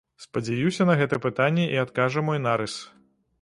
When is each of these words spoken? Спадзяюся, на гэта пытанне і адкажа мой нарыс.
Спадзяюся, 0.23 0.87
на 0.89 0.95
гэта 1.01 1.19
пытанне 1.25 1.67
і 1.75 1.79
адкажа 1.85 2.25
мой 2.31 2.43
нарыс. 2.49 2.75